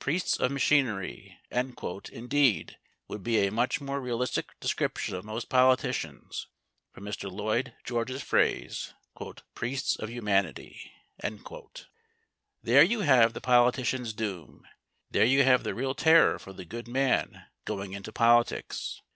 [0.00, 6.48] "Priests of machinery," indeed, would be a much more realistic description of most politicians
[6.92, 8.94] than Mr Lloyd George's phrase,
[9.54, 10.90] "priests of humanity."
[11.22, 14.66] There you have the politician's doom.
[15.08, 19.00] There you have the real terror for the good man going into politics.